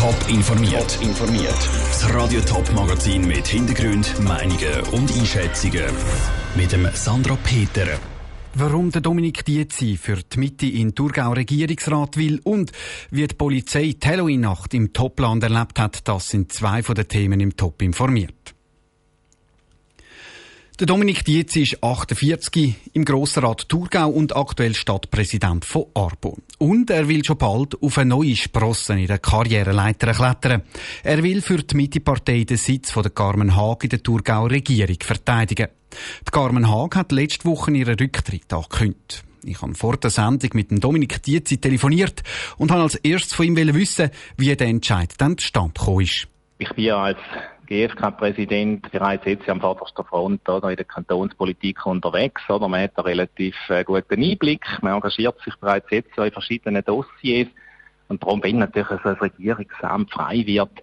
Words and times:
Top 0.00 0.16
informiert. 0.30 0.94
Top 0.94 1.02
informiert. 1.02 1.68
Das 1.88 2.14
Radio 2.14 2.40
Top 2.40 2.72
Magazin 2.72 3.28
mit 3.28 3.46
Hintergrund, 3.46 4.18
Meinungen 4.20 4.80
und 4.92 5.12
Einschätzungen 5.14 5.84
mit 6.54 6.72
dem 6.72 6.88
Sandra 6.94 7.36
Peter. 7.44 7.86
Warum 8.54 8.90
der 8.90 9.02
Dominik 9.02 9.44
Dietzi 9.44 9.98
für 9.98 10.16
die 10.16 10.38
Mitte 10.38 10.66
in 10.66 10.94
Thurgau 10.94 11.32
Regierungsrat 11.32 12.16
will 12.16 12.40
und 12.44 12.72
wie 13.10 13.26
die 13.26 13.34
Polizei 13.34 13.94
die 14.02 14.08
Halloween-Nacht 14.08 14.72
im 14.72 14.94
Topland 14.94 15.42
erlebt 15.42 15.78
hat, 15.78 16.08
das 16.08 16.30
sind 16.30 16.50
zwei 16.50 16.82
von 16.82 16.94
den 16.94 17.06
Themen 17.06 17.38
im 17.38 17.54
Top 17.54 17.82
informiert. 17.82 18.54
Der 20.80 20.86
Dominik 20.86 21.26
Dietz 21.26 21.56
ist 21.56 21.84
48, 21.84 22.74
im 22.94 23.04
Grossrat 23.04 23.68
Thurgau 23.68 24.08
und 24.08 24.34
aktuell 24.34 24.74
Stadtpräsident 24.74 25.66
von 25.66 25.84
Arbo. 25.92 26.38
Und 26.56 26.88
er 26.88 27.06
will 27.06 27.22
schon 27.22 27.36
bald 27.36 27.82
auf 27.82 27.98
eine 27.98 28.08
neue 28.08 28.34
Sprosse 28.34 28.98
in 28.98 29.06
der 29.06 29.18
Karriereleiter 29.18 30.14
klettern. 30.14 30.62
Er 31.04 31.22
will 31.22 31.42
für 31.42 31.58
die 31.58 31.76
Mitte-Partei 31.76 32.44
den 32.44 32.56
Sitz 32.56 32.92
von 32.92 33.02
der 33.02 33.12
Carmen 33.12 33.54
Haag 33.54 33.84
in 33.84 33.90
der 33.90 34.02
Thurgauer 34.02 34.50
Regierung 34.50 34.96
verteidigen. 35.02 35.68
Die 36.26 36.30
Carmen 36.30 36.66
Haag 36.66 36.96
hat 36.96 37.12
letzte 37.12 37.44
Woche 37.44 37.72
ihren 37.72 37.98
Rücktritt 37.98 38.50
angekündigt. 38.50 39.22
Ich 39.44 39.60
habe 39.60 39.74
vor 39.74 39.98
der 39.98 40.08
Sendung 40.08 40.48
mit 40.54 40.70
dem 40.70 40.80
Dominik 40.80 41.22
Dietzi 41.22 41.58
telefoniert 41.58 42.22
und 42.56 42.70
habe 42.70 42.84
als 42.84 42.94
erstes 42.94 43.34
von 43.34 43.44
ihm 43.44 43.74
wissen, 43.74 44.08
wie 44.38 44.56
der 44.56 44.68
Entscheid 44.68 45.12
dann 45.18 45.36
zustande 45.36 45.74
gekommen 45.74 46.00
ist. 46.00 46.26
Ich 46.56 46.72
bin 46.72 46.90
als 46.90 47.18
GfK-Präsident 47.70 48.90
bereits 48.90 49.24
jetzt 49.26 49.48
am 49.48 49.60
vordersten 49.60 50.04
Front 50.04 50.48
oder, 50.48 50.70
in 50.70 50.76
der 50.76 50.84
Kantonspolitik 50.84 51.86
unterwegs. 51.86 52.42
Oder? 52.48 52.68
Man 52.68 52.82
hat 52.82 52.98
einen 52.98 53.06
relativ 53.06 53.54
äh, 53.68 53.84
guten 53.84 54.22
Einblick. 54.22 54.66
Man 54.82 54.94
engagiert 54.94 55.40
sich 55.44 55.54
bereits 55.56 55.88
jetzt 55.90 56.18
in 56.18 56.32
verschiedenen 56.32 56.84
Dossiers. 56.84 57.46
Und 58.08 58.22
darum, 58.22 58.42
wenn 58.42 58.58
natürlich 58.58 59.00
so 59.04 59.08
ein 59.08 59.14
Regierungsamt 59.14 60.12
frei 60.12 60.42
wird, 60.46 60.82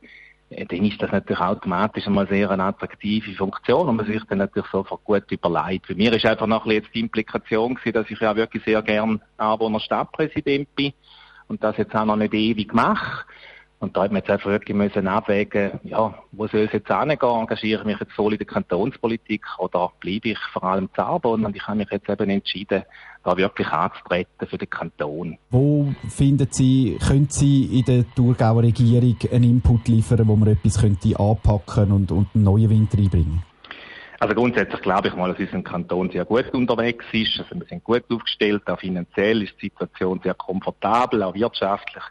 äh, 0.49 0.65
dann 0.65 0.85
ist 0.85 1.01
das 1.01 1.11
natürlich 1.11 1.41
automatisch 1.41 2.07
einmal 2.07 2.27
sehr 2.29 2.49
eine 2.49 2.63
attraktive 2.63 3.33
Funktion 3.33 3.89
und 3.89 3.97
man 3.97 4.05
sich 4.05 4.23
dann 4.29 4.37
natürlich 4.37 4.69
sofort 4.71 5.03
gut 5.03 5.29
überlegt. 5.29 5.87
Für 5.87 5.95
mich 5.95 6.13
ist 6.13 6.25
einfach 6.25 6.47
noch 6.47 6.65
ein 6.65 6.71
jetzt 6.71 6.95
die 6.95 7.01
Implikation 7.01 7.75
gewesen, 7.75 7.93
dass 7.93 8.09
ich 8.09 8.19
ja 8.21 8.33
wirklich 8.33 8.63
sehr 8.63 8.81
gern 8.81 9.21
Anwohner 9.35 9.81
Stadtpräsident 9.81 10.73
bin 10.73 10.93
und 11.49 11.61
das 11.61 11.75
jetzt 11.75 11.93
auch 11.95 12.05
noch 12.05 12.15
nicht 12.15 12.33
ewig 12.33 12.73
mache. 12.73 13.25
Und 13.79 13.95
da 13.95 14.03
hat 14.03 14.11
man 14.11 14.21
jetzt 14.21 14.29
einfach 14.31 14.49
wirklich 14.49 14.75
müssen 14.75 15.07
abwägen, 15.07 15.79
ja, 15.83 16.15
wo 16.31 16.47
soll 16.47 16.61
es 16.61 16.73
jetzt 16.73 16.87
hingehen? 16.87 17.19
Engagiere 17.21 17.81
ich 17.81 17.85
mich 17.85 17.99
jetzt 17.99 18.13
voll 18.13 18.33
in 18.33 18.39
der 18.39 18.47
Kantonspolitik 18.47 19.45
oder 19.59 19.91
bleibe 19.99 20.29
ich 20.29 20.39
vor 20.51 20.63
allem 20.63 20.89
zu 20.95 21.01
Arbon? 21.03 21.45
Und 21.45 21.55
ich 21.55 21.67
habe 21.67 21.77
mich 21.77 21.91
jetzt 21.91 22.09
eben 22.09 22.29
entschieden, 22.29 22.83
da 23.23 23.37
wirklich 23.37 23.67
anzutreten 23.67 24.47
für 24.47 24.57
den 24.57 24.69
Kanton. 24.69 25.37
Wo 25.51 25.93
finden 26.09 26.47
Sie, 26.49 26.97
können 27.05 27.29
Sie 27.29 27.79
in 27.79 27.85
der 27.85 28.15
Thurgauer 28.15 28.63
Regierung 28.63 29.17
einen 29.31 29.43
Input 29.43 29.87
liefern, 29.87 30.27
wo 30.27 30.35
man 30.35 30.49
etwas 30.49 30.81
könnte 30.81 31.19
anpacken 31.19 31.91
und, 31.91 32.11
und 32.11 32.29
einen 32.33 32.45
neuen 32.45 32.71
Wind 32.71 32.97
reinbringen? 32.97 33.43
Also 34.19 34.33
grundsätzlich 34.33 34.81
glaube 34.81 35.09
ich 35.09 35.15
mal, 35.15 35.31
dass 35.31 35.39
unser 35.39 35.61
Kanton 35.61 36.09
sehr 36.09 36.25
gut 36.25 36.51
unterwegs 36.51 37.05
ist. 37.11 37.39
Also 37.39 37.53
wir 37.59 37.67
sind 37.67 37.83
gut 37.83 38.03
aufgestellt, 38.09 38.67
auch 38.67 38.79
finanziell 38.79 39.43
ist 39.43 39.53
die 39.61 39.67
Situation 39.67 40.19
sehr 40.23 40.33
komfortabel, 40.33 41.21
auch 41.21 41.35
wirtschaftlich 41.35 42.03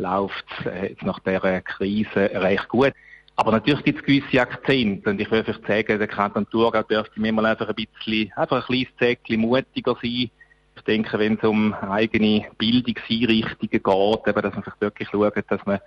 läuft 0.00 0.44
äh, 0.66 0.88
jetzt 0.88 1.02
nach 1.02 1.18
dieser 1.20 1.60
Krise 1.60 2.30
recht 2.34 2.68
gut. 2.68 2.92
Aber 3.36 3.52
natürlich 3.52 3.84
gibt 3.84 4.00
es 4.00 4.04
gewisse 4.04 4.42
Akzente. 4.42 5.08
Und 5.08 5.20
ich 5.20 5.30
würde 5.30 5.54
vielleicht 5.54 5.66
sagen, 5.66 5.98
der 5.98 6.08
Kanton 6.08 6.46
Thurgau 6.50 6.82
dürfte 6.82 7.20
mir 7.20 7.32
mal 7.32 7.46
einfach 7.46 7.68
ein 7.68 7.74
bisschen, 7.74 8.30
einfach 8.36 8.58
ein 8.58 8.66
kleines 8.66 8.96
Zäckchen 8.98 9.40
mutiger 9.40 9.96
sein. 10.02 10.30
Ich 10.76 10.82
denke, 10.86 11.18
wenn 11.18 11.34
es 11.34 11.42
um 11.42 11.74
eigene 11.74 12.46
Bildungseinrichtungen 12.58 13.56
geht, 13.70 13.82
eben, 13.82 14.42
dass 14.42 14.54
man 14.54 14.64
sich 14.64 14.74
wirklich 14.80 15.08
schaut, 15.08 15.34
dass 15.48 15.64
man 15.66 15.78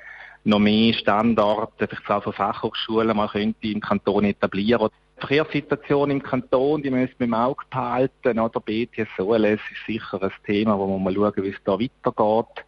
noch 0.45 0.59
mehr 0.59 0.93
Standorte, 0.93 1.87
vielleicht 1.87 2.09
auch 2.09 2.23
von 2.23 2.33
Fachhochschulen 2.33 3.15
mal 3.15 3.29
könnte 3.29 3.67
im 3.67 3.79
Kanton 3.79 4.25
etablieren. 4.25 4.89
Die 5.17 5.19
Verkehrssituation 5.19 6.11
im 6.11 6.23
Kanton, 6.23 6.81
die 6.81 6.89
müssen 6.89 7.13
wir 7.17 7.27
im 7.27 7.33
Auge 7.33 7.63
behalten. 7.69 8.39
Oder 8.39 8.59
BTS, 8.59 9.19
OLS 9.19 9.61
ist 9.71 9.85
sicher 9.87 10.21
ein 10.21 10.31
Thema, 10.45 10.77
wo 10.77 10.87
man 10.87 11.03
mal 11.03 11.13
schauen, 11.13 11.43
wie 11.43 11.49
es 11.49 11.63
da 11.63 11.73
weitergeht 11.73 12.65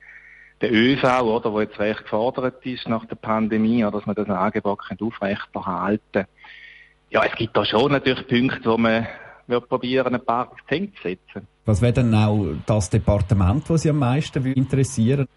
der 0.62 0.72
ÖV, 0.72 1.04
oder, 1.24 1.52
wo 1.52 1.62
jetzt 1.62 1.80
recht 1.80 2.04
gefordert 2.04 2.66
ist 2.66 2.88
nach 2.88 3.06
der 3.06 3.16
Pandemie, 3.16 3.84
oder, 3.84 3.98
dass 3.98 4.06
man 4.06 4.16
das 4.16 4.30
Angebot 4.30 4.80
aufrechterhalten 5.00 6.02
kann. 6.12 6.26
Ja, 7.10 7.24
es 7.24 7.36
gibt 7.36 7.56
da 7.56 7.66
schon 7.66 7.92
natürlich 7.92 8.28
Punkte, 8.28 8.70
wo 8.70 8.78
man 8.78 9.08
wird 9.48 9.70
probieren, 9.70 10.16
ein 10.16 10.26
paar 10.26 10.52
Akzente 10.52 10.94
zu 10.96 11.04
setzen. 11.04 11.48
Was 11.66 11.82
wäre 11.82 11.94
denn 11.94 12.14
auch 12.16 12.48
das 12.66 12.90
Departement, 12.90 13.70
das 13.70 13.84
Sie 13.84 13.90
am 13.90 14.00
meisten 14.00 14.46
interessieren 14.54 15.28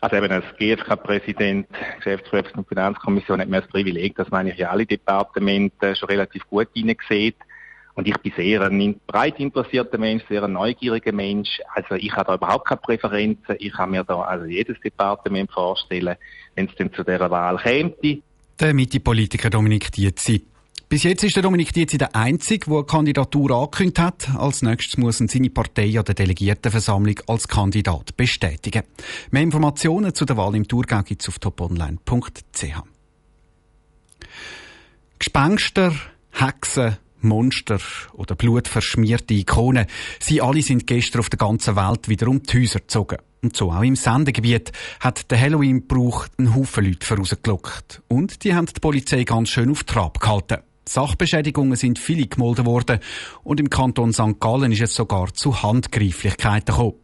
also 0.00 0.16
eben 0.16 0.32
als 0.32 0.44
GfK-Präsident, 0.56 1.68
Geschäftsprüfung 1.98 2.60
und 2.60 2.68
Finanzkommission 2.68 3.40
hat 3.40 3.48
man 3.48 3.60
das 3.60 3.70
Privileg, 3.70 4.16
dass 4.16 4.30
man 4.30 4.46
eigentlich 4.46 4.66
alle 4.66 4.86
Departemente 4.86 5.94
schon 5.94 6.08
relativ 6.08 6.48
gut 6.48 6.68
hineinsieht. 6.74 7.36
Und 7.94 8.08
ich 8.08 8.16
bin 8.18 8.32
sehr 8.36 8.62
ein 8.62 9.00
breit 9.06 9.38
interessierter 9.40 9.98
Mensch, 9.98 10.22
sehr 10.28 10.44
ein 10.44 10.52
neugieriger 10.52 11.12
Mensch. 11.12 11.60
Also 11.74 11.96
ich 11.96 12.12
habe 12.12 12.26
da 12.26 12.34
überhaupt 12.34 12.68
keine 12.68 12.80
Präferenzen. 12.80 13.56
Ich 13.58 13.72
kann 13.72 13.90
mir 13.90 14.04
da 14.04 14.20
also 14.22 14.46
jedes 14.46 14.80
Departement 14.80 15.50
vorstellen, 15.50 16.16
wenn 16.54 16.66
es 16.66 16.74
denn 16.76 16.92
zu 16.92 17.02
dieser 17.02 17.30
Wahl 17.30 17.58
käme. 17.58 17.94
Der 18.58 18.74
Mitte-Politiker 18.74 19.50
Dominik 19.50 19.90
Dietzi. 19.92 20.44
Bis 20.90 21.04
jetzt 21.04 21.22
ist 21.22 21.36
der 21.36 21.44
Dominik 21.44 21.72
Dietzi 21.72 21.98
der 21.98 22.16
Einzige, 22.16 22.66
der 22.66 22.78
eine 22.78 22.84
Kandidatur 22.84 23.52
angekündigt 23.52 24.00
hat. 24.00 24.28
Als 24.36 24.62
nächstes 24.62 24.98
muss 24.98 25.20
ihn 25.20 25.28
seine 25.28 25.48
Partei 25.48 25.96
an 25.96 26.04
der 26.04 26.16
Delegiertenversammlung 26.16 27.14
als 27.28 27.46
Kandidat 27.46 28.16
bestätigen. 28.16 28.82
Mehr 29.30 29.42
Informationen 29.42 30.12
zu 30.14 30.24
der 30.24 30.36
Wahl 30.36 30.56
im 30.56 30.66
Thurgau 30.66 31.02
gibt 31.02 31.22
es 31.22 31.28
auf 31.28 31.38
toponline.ch. 31.38 32.82
Gespenster, 35.20 35.94
Hexen, 36.32 36.96
Monster 37.22 37.78
oder 38.12 38.34
blutverschmierte 38.34 39.34
Ikonen. 39.34 39.86
Sie 40.18 40.40
alle 40.40 40.62
sind 40.62 40.86
gestern 40.86 41.20
auf 41.20 41.30
der 41.30 41.38
ganzen 41.38 41.76
Welt 41.76 42.08
wieder 42.08 42.28
um 42.28 42.42
die 42.42 42.60
Häuser 42.60 42.80
gezogen. 42.80 43.18
Und 43.42 43.56
so 43.56 43.70
auch 43.70 43.82
im 43.82 43.96
Sendegebiet 43.96 44.72
hat 45.00 45.30
der 45.30 45.40
Halloween-Brauch 45.40 46.26
einen 46.38 46.54
Haufen 46.54 46.84
Leute 46.84 47.06
vorausgelockt. 47.06 48.02
Und 48.08 48.44
die 48.44 48.54
haben 48.54 48.66
die 48.66 48.80
Polizei 48.80 49.24
ganz 49.24 49.48
schön 49.48 49.70
auf 49.70 49.84
Trab 49.84 50.20
gehalten. 50.20 50.58
Sachbeschädigungen 50.86 51.76
sind 51.76 51.98
viele 51.98 52.26
gemolden 52.26 52.66
worden 52.66 52.98
und 53.44 53.60
im 53.60 53.70
Kanton 53.70 54.12
St. 54.12 54.40
Gallen 54.40 54.72
ist 54.72 54.82
es 54.82 54.94
sogar 54.94 55.32
zu 55.32 55.62
Handgreiflichkeiten 55.62 56.74
gekommen. 56.74 56.94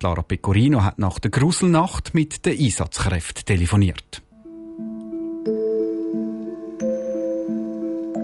Lara 0.00 0.22
Pecorino 0.22 0.82
hat 0.82 0.98
nach 0.98 1.18
der 1.18 1.30
Gruselnacht 1.30 2.14
mit 2.14 2.46
den 2.46 2.58
Einsatzkräften 2.58 3.44
telefoniert. 3.44 4.22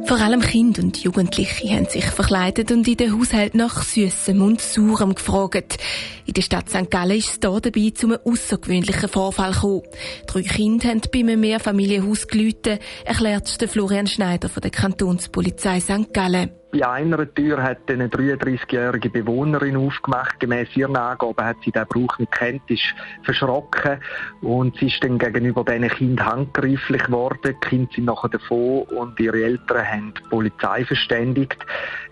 Vor 0.04 0.20
allem 0.20 0.40
Kinder 0.40 0.82
und 0.82 0.98
Jugendliche 0.98 1.68
haben 1.70 1.86
sich 1.86 2.04
verkleidet 2.04 2.70
und 2.72 2.86
in 2.88 2.96
den 2.96 3.18
Haushalt 3.18 3.54
nach 3.54 3.82
Süßem 3.82 4.42
und 4.42 4.60
Saurem 4.60 5.14
gefragt. 5.14 5.78
In 6.26 6.34
der 6.34 6.42
Stadt 6.42 6.68
St. 6.68 6.90
Gallen 6.90 7.16
ist 7.16 7.28
es 7.28 7.50
hier 7.50 7.60
dabei 7.60 7.90
zu 7.94 8.06
einem 8.08 8.18
außergewöhnlichen 8.24 9.08
Vorfall 9.08 9.52
gekommen. 9.52 9.82
Drei 10.26 10.42
Kinder 10.42 10.88
haben 10.88 11.02
bei 11.12 11.20
einem 11.20 11.40
Mehrfamilienhaus 11.40 12.26
gelitten, 12.26 12.78
erklärt 13.04 13.48
Florian 13.68 14.06
Schneider 14.06 14.48
von 14.48 14.60
der 14.60 14.70
Kantonspolizei 14.70 15.80
St. 15.80 16.12
Gallen. 16.12 16.61
Bei 16.72 16.88
einer 16.88 17.34
Tür 17.34 17.62
hat 17.62 17.90
eine 17.90 18.08
33-jährige 18.08 19.10
Bewohnerin 19.10 19.76
aufgemacht. 19.76 20.40
Gemäss 20.40 20.74
ihren 20.74 20.96
Angaben 20.96 21.44
hat 21.44 21.58
sie 21.62 21.70
den 21.70 21.84
Brauch 21.86 22.18
nicht 22.18 22.32
kennt, 22.32 22.62
ist 22.70 22.94
verschrocken 23.24 24.00
und 24.40 24.78
sie 24.78 24.86
ist 24.86 25.04
dann 25.04 25.18
gegenüber 25.18 25.64
diesen 25.64 25.90
Kindern 25.90 26.26
handgreiflich 26.26 27.02
geworden. 27.02 27.54
Die 27.62 27.68
Kinder 27.68 27.90
sind 27.94 28.06
nachher 28.06 28.30
davon 28.30 28.84
und 28.84 29.20
ihre 29.20 29.44
Eltern 29.44 29.86
haben 29.86 30.14
die 30.18 30.28
Polizei 30.30 30.86
verständigt. 30.86 31.58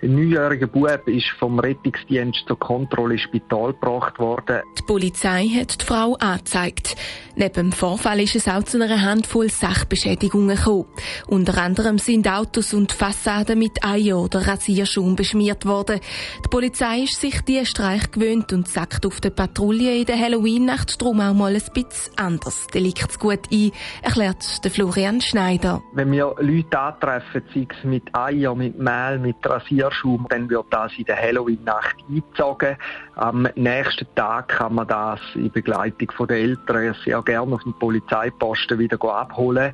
Ein 0.03 0.15
neunjähriger 0.15 0.67
Bub 0.67 1.09
ist 1.09 1.31
vom 1.39 1.59
Rettungsdienst 1.59 2.45
zur 2.47 2.59
Kontrolle 2.59 3.15
ins 3.15 3.23
Spital 3.23 3.73
gebracht 3.73 4.19
worden. 4.19 4.61
Die 4.79 4.83
Polizei 4.83 5.49
hat 5.59 5.81
die 5.81 5.87
Frau 5.87 6.17
angezeigt. 6.21 6.97
Neben 7.35 7.55
dem 7.55 7.73
Vorfall 7.73 8.21
ist 8.21 8.37
es 8.37 8.47
auch 8.47 8.65
zu 8.65 8.77
einer 8.83 9.01
Handvoll 9.01 9.49
Sachbeschädigungen 9.49 10.57
gekommen. 10.57 10.85
Unter 11.29 11.63
anderem 11.63 11.97
sind 11.97 12.29
Autos 12.29 12.75
und 12.75 12.93
Fassaden 12.93 13.59
mit 13.59 13.83
Eier 13.83 14.19
oder 14.19 14.50
Rasierschaum 14.51 15.17
beschmiert 15.17 15.67
worden. 15.67 16.01
Die 16.45 16.49
Polizei 16.49 17.05
ist 17.05 17.21
sich 17.21 17.41
die 17.43 17.65
Streich 17.65 18.11
gewöhnt 18.11 18.53
und 18.53 18.69
sagt 18.69 19.07
auf 19.07 19.21
der 19.21 19.31
Patrouille 19.31 19.99
in 19.99 20.07
der 20.07 20.19
Halloween-Nacht 20.19 21.01
darum 21.01 21.21
auch 21.21 21.35
mal 21.35 21.55
ein 21.55 21.63
bisschen 21.73 22.13
anders 22.17 22.67
Deliktsgut 22.69 23.41
ein, 23.53 23.73
erklärt 24.03 24.65
der 24.65 24.71
Florian 24.71 25.21
Schneider. 25.21 25.83
Wenn 25.93 26.13
wir 26.13 26.35
Leute 26.39 26.79
antreffen, 26.79 27.43
sei 27.55 27.67
es 27.69 27.85
mit 27.85 28.15
Eier, 28.15 28.55
mit 28.55 28.79
Mehl, 28.79 29.19
mit 29.19 29.37
Rasierschaum, 29.45 30.27
dann 30.29 30.49
wird 30.51 30.67
das 30.71 30.93
in 30.99 31.05
der 31.05 31.17
Halloween-Nacht 31.17 31.97
eingezogen. 32.09 32.77
Am 33.17 33.49
nächsten 33.55 34.07
Tag 34.15 34.49
kann 34.49 34.75
man 34.75 34.89
das 34.89 35.21
in 35.35 35.51
Begleitung 35.51 36.09
der 36.27 36.37
Eltern 36.37 36.95
sehr 37.05 37.23
gerne 37.23 37.55
auf 37.55 37.63
dem 37.63 37.75
Polizeiposten 37.75 38.79
wieder 38.79 38.99
abholen. 39.03 39.73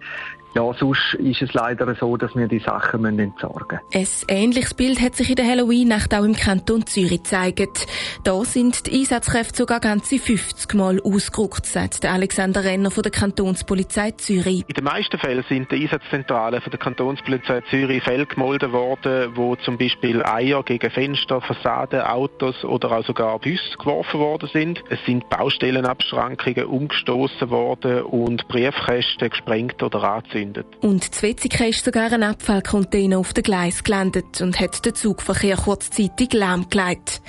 Ja, 0.56 0.72
sonst 0.72 1.12
ist 1.18 1.42
es 1.42 1.52
leider 1.52 1.94
so, 1.96 2.16
dass 2.16 2.34
wir 2.34 2.48
die 2.48 2.60
Sachen 2.60 3.04
entsorgen 3.04 3.78
müssen. 3.92 4.26
Ein 4.28 4.36
ähnliches 4.36 4.65
ähnliches 4.66 4.74
Bild 4.74 5.00
hat 5.00 5.16
sich 5.16 5.30
in 5.30 5.36
der 5.36 5.46
Halloween-Nacht 5.46 6.14
auch 6.14 6.24
im 6.24 6.34
Kanton 6.34 6.86
Zürich 6.86 7.22
gezeigt. 7.22 7.86
Da 8.24 8.44
sind 8.44 8.86
die 8.86 9.00
Einsatzkräfte 9.00 9.58
sogar 9.58 9.80
ganze 9.80 10.18
50 10.18 10.74
Mal 10.74 11.00
ausgerückt, 11.00 11.66
sagt 11.66 12.02
der 12.02 12.12
Alexander 12.12 12.64
Renner 12.64 12.90
von 12.90 13.02
der 13.02 13.12
Kantonspolizei 13.12 14.12
Zürich. 14.12 14.64
In 14.66 14.74
den 14.74 14.84
meisten 14.84 15.18
Fällen 15.18 15.44
sind 15.48 15.70
die 15.70 15.82
Einsatzzentralen 15.82 16.60
von 16.60 16.70
der 16.70 16.78
Kantonspolizei 16.78 17.62
Zürich 17.70 18.02
Fälle 18.02 18.26
gemolden 18.26 18.72
worden, 18.72 19.36
wo 19.36 19.56
zum 19.56 19.78
Beispiel 19.78 20.22
Eier 20.24 20.62
gegen 20.62 20.90
Fenster, 20.90 21.40
Fassaden, 21.40 22.00
Autos 22.00 22.64
oder 22.64 22.92
auch 22.92 23.04
sogar 23.04 23.38
Busse 23.38 23.76
geworfen 23.78 24.20
worden 24.20 24.48
sind. 24.52 24.82
Es 24.90 24.98
sind 25.06 25.28
Baustellenabschrankungen 25.28 26.64
umgestoßen 26.66 27.50
worden 27.50 28.02
und 28.02 28.48
Briefkästen 28.48 29.30
gesprengt 29.30 29.82
oder 29.82 30.02
angezündet. 30.02 30.66
Und 30.80 31.14
Zwetzika 31.14 31.64
ist 31.64 31.84
sogar 31.84 32.12
ein 32.12 32.22
Abfallcontainer 32.22 33.18
auf 33.18 33.32
den 33.32 33.44
Gleis 33.44 33.84
gelandet 33.84 34.40
und 34.40 34.55
hat 34.60 34.84
den 34.84 34.94
Zugverkehr 34.94 35.56
kurzzeitig 35.56 36.32
lahmgelegt. 36.32 37.20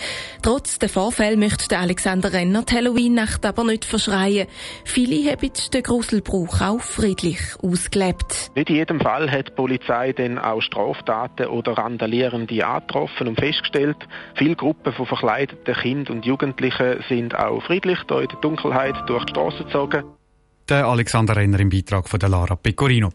Trotz 0.41 0.79
der 0.79 0.89
Vorfälle 0.89 1.37
möchte 1.37 1.77
Alexander 1.77 2.33
Renner 2.33 2.63
die 2.63 2.75
Halloween-Nacht 2.75 3.45
aber 3.45 3.63
nicht 3.63 3.85
verschreien. 3.85 4.47
Viele 4.85 5.31
haben 5.31 5.51
den 5.73 5.83
Gruselbrauch 5.83 6.61
auch 6.61 6.81
friedlich 6.81 7.39
ausgelebt. 7.61 8.51
Nicht 8.55 8.69
in 8.69 8.75
jedem 8.75 8.99
Fall 8.99 9.31
hat 9.31 9.49
die 9.49 9.51
Polizei 9.51 10.13
dann 10.13 10.39
auch 10.39 10.61
Straftaten 10.61 11.47
oder 11.47 11.73
Randalierende 11.73 12.65
angetroffen 12.65 13.27
und 13.27 13.39
festgestellt. 13.39 13.97
Viele 14.35 14.55
Gruppen 14.55 14.93
von 14.93 15.05
verkleideten 15.05 15.75
Kindern 15.75 16.17
und 16.17 16.25
Jugendlichen 16.25 17.03
sind 17.09 17.35
auch 17.35 17.61
friedlich 17.63 17.99
in 18.09 18.27
der 18.27 18.39
Dunkelheit 18.41 18.95
durch 19.07 19.25
die 19.25 19.31
Straße 19.31 19.63
gezogen. 19.63 20.16
Der 20.69 20.85
Alexander 20.85 21.33
Renner 21.33 21.61
im 21.61 21.69
Beitrag 21.69 22.09
von 22.09 22.19
der 22.19 22.27
Lara 22.27 22.57
Pecorino. 22.57 23.09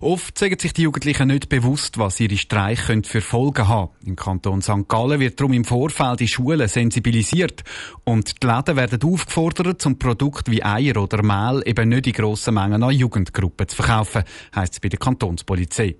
Oft 0.00 0.38
sagen 0.38 0.58
sich 0.58 0.72
die 0.72 0.84
Jugendlichen 0.84 1.28
nicht 1.28 1.50
bewusst, 1.50 1.98
was 1.98 2.18
ihre 2.18 2.38
Streiche 2.38 3.02
für 3.04 3.20
Folgen 3.20 3.68
haben. 3.68 3.90
Im 4.06 4.16
Kanton 4.16 4.62
St. 4.62 4.88
Gallen 4.88 5.20
wird 5.20 5.38
darum 5.38 5.52
im 5.52 5.66
Vorfeld 5.66 6.20
die 6.20 6.28
Schulen 6.28 6.66
sensibilisiert 6.66 7.62
und 8.04 8.42
die 8.42 8.46
Läden 8.46 8.76
werden 8.76 9.02
aufgefordert, 9.02 9.82
zum 9.82 9.98
Produkt 9.98 10.50
wie 10.50 10.64
Eier 10.64 10.96
oder 10.96 11.22
Mehl 11.22 11.62
eben 11.66 11.90
nicht 11.90 12.06
in 12.06 12.14
grossen 12.14 12.54
Mengen 12.54 12.82
an 12.82 12.90
Jugendgruppen 12.90 13.68
zu 13.68 13.76
verkaufen, 13.76 14.22
heisst 14.56 14.72
es 14.72 14.80
bei 14.80 14.88
der 14.88 14.98
Kantonspolizei. 14.98 15.96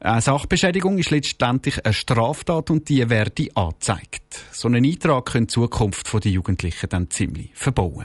Eine 0.00 0.20
Sachbeschädigung 0.20 0.98
ist 0.98 1.10
letztendlich 1.10 1.82
eine 1.82 1.94
Straftat 1.94 2.68
und 2.68 2.90
die 2.90 3.08
werde 3.08 3.48
angezeigt. 3.54 4.44
So 4.52 4.68
einen 4.68 4.84
Eintrag 4.84 5.24
können 5.24 5.46
die 5.46 5.54
Zukunft 5.54 6.12
der 6.12 6.30
Jugendlichen 6.30 6.90
dann 6.90 7.08
ziemlich 7.08 7.52
verbauen. 7.54 8.04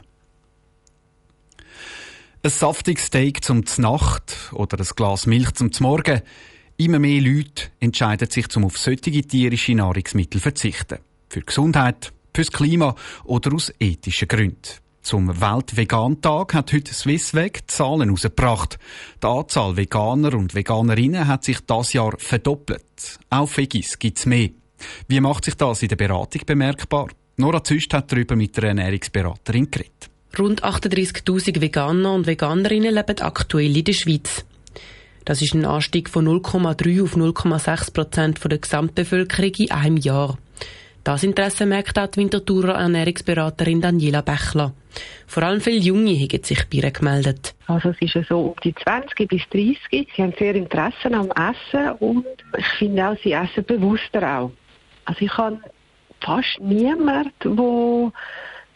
Ein 2.44 2.52
saftiges 2.52 3.08
Steak 3.08 3.44
zum 3.44 3.64
Nacht 3.78 4.52
oder 4.54 4.80
ein 4.80 4.86
Glas 4.96 5.26
Milch 5.26 5.54
zum 5.56 5.72
Morgen. 5.80 6.22
Immer 6.78 7.00
mehr 7.00 7.20
Leute 7.20 7.70
entscheiden 7.80 8.30
sich, 8.30 8.48
zum 8.50 8.64
auf 8.64 8.78
solche 8.78 9.24
tierische 9.24 9.74
Nahrungsmittel 9.74 10.40
zu 10.40 10.44
verzichten. 10.44 11.00
Für 11.30 11.42
Gesundheit, 11.42 12.14
fürs 12.36 12.52
Klima 12.52 12.96
oder 13.24 13.54
aus 13.56 13.74
ethischen 13.80 14.28
Gründen. 14.28 14.62
Zum 15.02 15.42
Weltvegan-Tag 15.42 16.54
hat 16.54 16.74
heute 16.74 16.94
Swissweg 16.94 17.64
Zahlen 17.72 18.10
herausgebracht. 18.10 18.78
Die 19.22 19.28
Anzahl 19.28 19.76
Veganer 19.76 20.36
und 20.36 20.54
Veganerinnen 20.54 21.28
hat 21.28 21.44
sich 21.44 21.62
das 21.62 21.94
Jahr 21.94 22.14
verdoppelt. 22.20 23.20
Auch 23.32 23.50
Veggies 23.50 23.98
gibt's 23.98 24.28
mehr. 24.28 24.50
Wie 25.08 25.20
macht 25.22 25.46
sich 25.46 25.56
das 25.56 25.82
in 25.82 25.90
der 25.90 25.96
Beratung 25.96 26.44
bemerkbar? 26.46 27.08
Nora 27.38 27.64
Züst 27.64 27.94
hat 27.96 28.12
darüber 28.12 28.36
mit 28.36 28.56
der 28.58 28.66
Ernährungsberaterin 28.66 29.72
geredet. 29.72 30.12
Rund 30.38 30.64
38.000 30.64 31.62
Veganer 31.62 32.14
und 32.14 32.28
Veganerinnen 32.28 32.94
leben 32.94 33.22
aktuell 33.22 33.76
in 33.76 33.84
der 33.84 33.94
Schweiz. 33.94 34.46
Das 35.26 35.42
ist 35.42 35.54
ein 35.54 35.66
Anstieg 35.66 36.10
von 36.10 36.28
0,3 36.28 37.04
auf 37.04 37.16
0,6 37.16 37.94
Prozent 37.94 38.40
der 38.44 38.58
Gesamtbevölkerung 38.58 39.52
in 39.58 39.72
einem 39.72 39.98
Jahr. 39.98 40.38
Das 41.04 41.24
Interesse 41.24 41.66
merkt 41.66 41.98
auch 41.98 42.08
die 42.08 42.20
Winterthurer 42.20 42.76
Ernährungsberaterin 42.76 43.82
Daniela 43.82 44.22
Bechler. 44.22 44.74
Vor 45.26 45.44
allem 45.44 45.62
viele 45.62 45.80
Junge 45.80 46.12
haben 46.12 46.44
sich 46.44 46.66
bei 46.70 46.78
ihr 46.80 46.92
gemeldet. 46.92 47.56
Also 47.68 47.90
es 47.90 48.02
ist 48.02 48.28
so 48.28 48.40
um 48.40 48.56
die 48.64 48.76
20 48.76 49.28
bis 49.28 49.42
30. 49.52 49.78
Sie 49.90 50.22
haben 50.22 50.34
sehr 50.38 50.56
Interesse 50.56 51.12
am 51.14 51.32
Essen 51.32 51.92
und 52.00 52.26
ich 52.58 52.68
finde 52.78 53.08
auch, 53.08 53.18
sie 53.24 53.32
essen 53.32 53.64
bewusster 53.66 54.40
auch. 54.40 54.52
Also 55.06 55.22
ich 55.22 55.38
habe 55.38 55.60
fast 56.20 56.60
niemanden, 56.60 57.56
der 57.56 58.12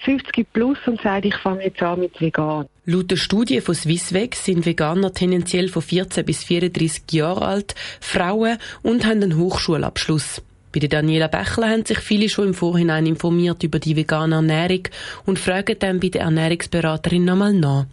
50 0.03 0.51
plus 0.53 0.77
und 0.85 1.01
sagt, 1.01 1.25
ich 1.25 1.35
fange 1.35 1.63
jetzt 1.63 1.81
an 1.81 1.99
mit 1.99 2.19
vegan. 2.19 2.67
Laut 2.85 3.11
der 3.11 3.17
Studie 3.17 3.61
von 3.61 3.75
Swissweg 3.75 4.35
sind 4.35 4.65
Veganer 4.65 5.13
tendenziell 5.13 5.67
von 5.67 5.81
14 5.81 6.25
bis 6.25 6.43
34 6.43 7.03
Jahre 7.11 7.45
alt, 7.45 7.75
Frauen 7.99 8.57
und 8.81 9.05
haben 9.05 9.23
einen 9.23 9.37
Hochschulabschluss. 9.37 10.41
Bei 10.73 10.79
der 10.79 10.89
Daniela 10.89 11.27
Bechler 11.27 11.69
haben 11.69 11.85
sich 11.85 11.99
viele 11.99 12.29
schon 12.29 12.47
im 12.47 12.53
Vorhinein 12.53 13.05
informiert 13.05 13.61
über 13.63 13.79
die 13.79 13.95
vegane 13.95 14.35
Ernährung 14.35 14.87
und 15.25 15.37
fragen 15.37 15.75
dann 15.77 15.99
bei 15.99 16.07
der 16.07 16.21
Ernährungsberaterin 16.21 17.25
nochmal 17.25 17.53
nach. 17.53 17.85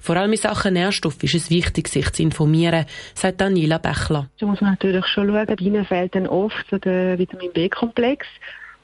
Vor 0.00 0.16
allem 0.16 0.32
in 0.32 0.38
Sachen 0.38 0.74
Nährstoff 0.74 1.22
ist 1.22 1.34
es 1.34 1.50
wichtig, 1.50 1.88
sich 1.88 2.10
zu 2.12 2.22
informieren, 2.22 2.86
sagt 3.14 3.40
Daniela 3.40 3.78
Bechler. 3.78 4.30
Da 4.38 4.46
muss 4.46 4.60
man 4.60 4.70
natürlich 4.70 5.06
schon 5.06 5.28
schauen, 5.28 5.46
bei 5.46 5.54
ihnen 5.60 5.84
fehlt 5.84 6.14
dann 6.14 6.26
oft 6.26 6.66
der 6.84 7.18
Vitamin 7.18 7.52
B-Komplex. 7.52 8.26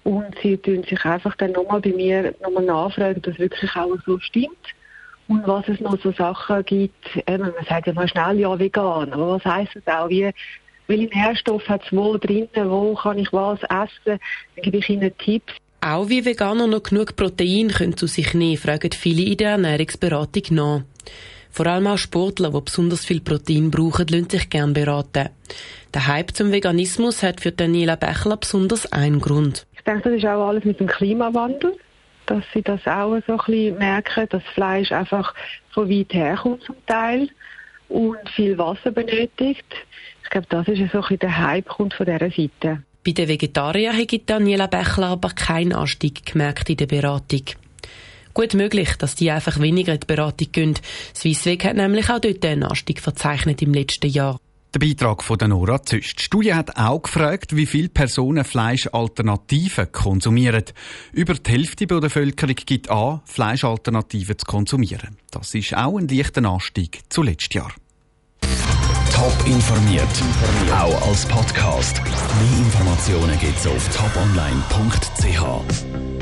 Und 0.04 0.34
sie 0.42 0.56
tun 0.58 0.84
sich 0.84 1.04
einfach 1.04 1.34
dann 1.36 1.52
nochmal 1.52 1.80
bei 1.80 1.90
mir 1.90 2.34
nochmal 2.42 2.64
nachfragen, 2.64 3.16
ob 3.16 3.22
das 3.22 3.38
wirklich 3.38 3.74
auch 3.74 3.96
so 4.06 4.18
stimmt. 4.20 4.56
Und 5.28 5.46
was 5.46 5.66
es 5.68 5.80
noch 5.80 5.98
so 6.02 6.12
Sachen 6.12 6.64
gibt, 6.66 7.22
äh, 7.26 7.38
man 7.38 7.52
sagt 7.66 7.86
ja 7.86 7.94
mal 7.94 8.06
schnell 8.06 8.38
ja 8.38 8.58
vegan, 8.58 9.12
aber 9.12 9.30
was 9.30 9.44
heisst 9.44 9.74
das 9.74 9.94
auch? 9.94 10.10
Wie, 10.10 10.30
welche 10.86 11.06
Nährstoffe 11.06 11.66
hat 11.66 11.82
es 11.86 11.92
wo 11.92 12.18
drin, 12.18 12.48
wo 12.54 12.94
kann 12.94 13.18
ich 13.18 13.32
was 13.32 13.60
essen? 13.62 14.20
Dann 14.54 14.62
gebe 14.62 14.76
ich 14.78 14.88
ihnen 14.90 15.16
Tipps. 15.16 15.54
Auch 15.80 16.08
wie 16.08 16.24
Veganer 16.24 16.66
noch 16.66 16.82
genug 16.82 17.16
Protein 17.16 17.68
können 17.68 17.96
zu 17.96 18.06
sich 18.06 18.34
nehmen, 18.34 18.58
fragen 18.58 18.92
viele 18.92 19.22
in 19.22 19.36
der 19.38 19.50
Ernährungsberatung 19.52 20.42
nach. 20.50 20.82
Vor 21.50 21.66
allem 21.66 21.86
auch 21.86 21.98
Sportler, 21.98 22.50
die 22.50 22.60
besonders 22.60 23.04
viel 23.04 23.20
Protein 23.20 23.70
brauchen, 23.70 24.08
lassen 24.08 24.30
sich 24.30 24.50
gern 24.50 24.72
beraten. 24.72 25.28
Der 25.94 26.06
Hype 26.06 26.32
zum 26.32 26.50
Veganismus 26.52 27.22
hat 27.22 27.40
für 27.40 27.52
Daniela 27.52 27.96
Bechler 27.96 28.36
besonders 28.36 28.90
einen 28.92 29.20
Grund. 29.20 29.66
Ich 29.84 29.92
denke, 29.92 30.08
das 30.08 30.18
ist 30.18 30.24
auch 30.24 30.48
alles 30.48 30.64
mit 30.64 30.80
dem 30.80 30.86
Klimawandel, 30.86 31.76
dass 32.24 32.42
sie 32.54 32.62
das 32.62 32.80
auch 32.86 33.18
so 33.26 33.34
ein 33.34 33.36
bisschen 33.36 33.76
merken, 33.76 34.26
dass 34.30 34.42
Fleisch 34.54 34.90
einfach 34.92 35.34
von 35.72 35.90
weit 35.90 36.14
herkommt 36.14 36.62
zum 36.62 36.76
Teil 36.86 37.28
und 37.90 38.16
viel 38.34 38.56
Wasser 38.56 38.92
benötigt. 38.92 39.66
Ich 40.22 40.30
glaube, 40.30 40.46
das 40.48 40.68
ist 40.68 40.78
so 40.78 40.82
ein 40.84 40.88
bisschen 41.02 41.18
der 41.18 41.38
Hype 41.38 41.70
von 41.70 41.90
dieser 41.90 42.18
Seite. 42.18 42.82
Bei 43.04 43.12
den 43.12 43.28
Vegetariern 43.28 43.94
hat 43.94 44.22
Daniela 44.24 44.68
Bechler 44.68 45.08
aber 45.08 45.28
keinen 45.28 45.74
Anstieg 45.74 46.24
gemerkt 46.24 46.70
in 46.70 46.78
der 46.78 46.86
Beratung. 46.86 47.42
Gut 48.32 48.54
möglich, 48.54 48.96
dass 48.96 49.16
die 49.16 49.30
einfach 49.30 49.60
weniger 49.60 49.92
in 49.92 50.00
die 50.00 50.06
Beratung 50.06 50.48
gehen. 50.50 50.74
Swissweg 51.14 51.62
hat 51.66 51.76
nämlich 51.76 52.08
auch 52.08 52.20
dort 52.20 52.42
einen 52.46 52.62
Anstieg 52.62 53.02
verzeichnet 53.02 53.60
im 53.60 53.74
letzten 53.74 54.08
Jahr. 54.08 54.38
Der 54.74 54.80
Beitrag 54.80 55.22
von 55.22 55.38
der 55.38 55.46
Nora 55.46 55.80
Züst. 55.84 56.18
Die 56.18 56.24
Studie 56.24 56.52
hat 56.52 56.76
auch 56.76 57.02
gefragt, 57.02 57.54
wie 57.54 57.66
viele 57.66 57.88
Personen 57.88 58.42
Fleischalternativen 58.42 59.92
konsumieren. 59.92 60.64
Über 61.12 61.34
die 61.34 61.52
Hälfte 61.52 61.86
der 61.86 62.00
Bevölkerung 62.00 62.56
gibt 62.56 62.90
an, 62.90 63.20
Fleischalternativen 63.24 64.36
zu 64.36 64.46
konsumieren. 64.46 65.16
Das 65.30 65.54
ist 65.54 65.76
auch 65.76 65.96
ein 65.96 66.08
leichter 66.08 66.44
Anstieg 66.44 67.02
zu 67.08 67.22
letztes 67.22 67.54
Jahr. 67.54 67.72
Top 69.12 69.46
informiert, 69.46 70.08
auch 70.72 71.08
als 71.08 71.24
Podcast. 71.26 72.02
Mehr 72.02 72.58
Informationen 72.58 73.38
gibt's 73.38 73.68
auf 73.68 73.88
toponline.ch. 73.96 76.13